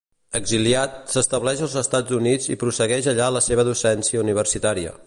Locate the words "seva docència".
3.51-4.27